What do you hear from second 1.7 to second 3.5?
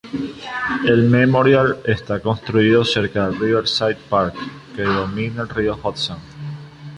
está construido cerca del